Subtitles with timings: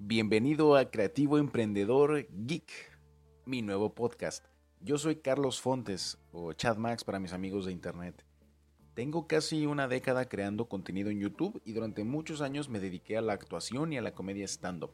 [0.00, 2.70] Bienvenido a Creativo Emprendedor Geek,
[3.44, 4.46] mi nuevo podcast.
[4.80, 8.24] Yo soy Carlos Fontes, o Chad Max para mis amigos de internet.
[8.94, 13.22] Tengo casi una década creando contenido en YouTube y durante muchos años me dediqué a
[13.22, 14.92] la actuación y a la comedia stand-up.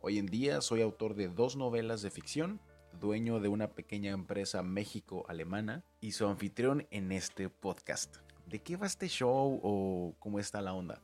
[0.00, 2.60] Hoy en día soy autor de dos novelas de ficción,
[3.00, 8.18] dueño de una pequeña empresa México-alemana y su anfitrión en este podcast.
[8.46, 11.02] ¿De qué va este show o cómo está la onda?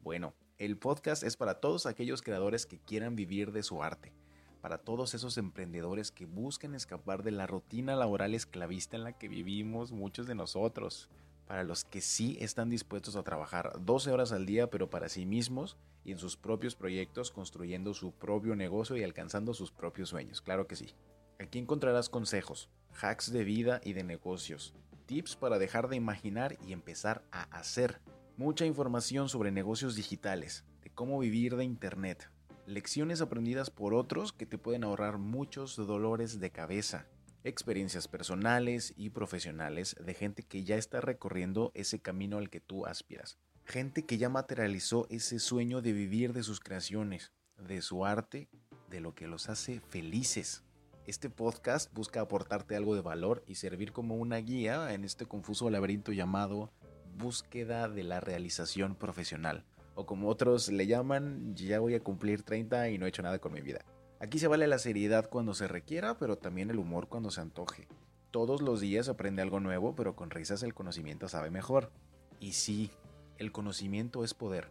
[0.00, 4.12] Bueno, el podcast es para todos aquellos creadores que quieran vivir de su arte,
[4.60, 9.26] para todos esos emprendedores que busquen escapar de la rutina laboral esclavista en la que
[9.26, 11.08] vivimos muchos de nosotros,
[11.46, 15.24] para los que sí están dispuestos a trabajar 12 horas al día pero para sí
[15.24, 20.42] mismos y en sus propios proyectos construyendo su propio negocio y alcanzando sus propios sueños,
[20.42, 20.90] claro que sí.
[21.38, 22.68] Aquí encontrarás consejos,
[23.00, 24.74] hacks de vida y de negocios,
[25.06, 27.98] tips para dejar de imaginar y empezar a hacer
[28.40, 32.30] mucha información sobre negocios digitales, de cómo vivir de Internet,
[32.64, 37.06] lecciones aprendidas por otros que te pueden ahorrar muchos dolores de cabeza,
[37.44, 42.86] experiencias personales y profesionales de gente que ya está recorriendo ese camino al que tú
[42.86, 48.48] aspiras, gente que ya materializó ese sueño de vivir de sus creaciones, de su arte,
[48.88, 50.64] de lo que los hace felices.
[51.06, 55.68] Este podcast busca aportarte algo de valor y servir como una guía en este confuso
[55.68, 56.72] laberinto llamado
[57.16, 59.64] búsqueda de la realización profesional.
[59.94, 63.38] O como otros le llaman, ya voy a cumplir 30 y no he hecho nada
[63.38, 63.84] con mi vida.
[64.20, 67.88] Aquí se vale la seriedad cuando se requiera, pero también el humor cuando se antoje.
[68.30, 71.90] Todos los días aprende algo nuevo, pero con risas el conocimiento sabe mejor.
[72.38, 72.90] Y sí,
[73.38, 74.70] el conocimiento es poder,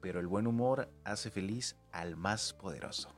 [0.00, 3.10] pero el buen humor hace feliz al más poderoso.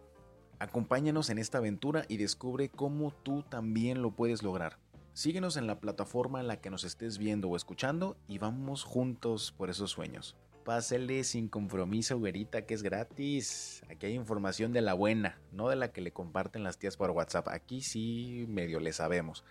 [0.58, 4.78] Acompáñanos en esta aventura y descubre cómo tú también lo puedes lograr.
[5.18, 9.50] Síguenos en la plataforma en la que nos estés viendo o escuchando y vamos juntos
[9.50, 10.36] por esos sueños.
[10.64, 13.82] Pásele sin compromiso, güerita, que es gratis.
[13.90, 17.10] Aquí hay información de la buena, no de la que le comparten las tías por
[17.10, 17.48] WhatsApp.
[17.48, 19.42] Aquí sí medio le sabemos.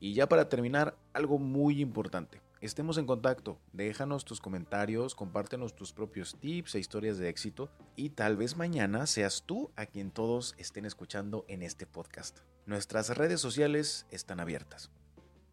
[0.00, 2.42] Y ya para terminar, algo muy importante.
[2.60, 8.10] Estemos en contacto, déjanos tus comentarios, compártenos tus propios tips e historias de éxito y
[8.10, 12.40] tal vez mañana seas tú a quien todos estén escuchando en este podcast.
[12.66, 14.90] Nuestras redes sociales están abiertas.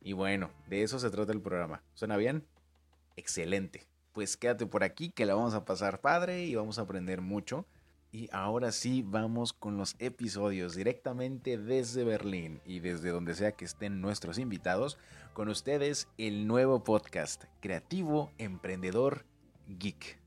[0.01, 1.83] Y bueno, de eso se trata el programa.
[1.93, 2.45] ¿Suena bien?
[3.15, 3.87] Excelente.
[4.13, 7.65] Pues quédate por aquí que la vamos a pasar padre y vamos a aprender mucho.
[8.11, 13.63] Y ahora sí vamos con los episodios directamente desde Berlín y desde donde sea que
[13.63, 14.97] estén nuestros invitados.
[15.33, 19.23] Con ustedes el nuevo podcast Creativo Emprendedor
[19.67, 20.20] Geek.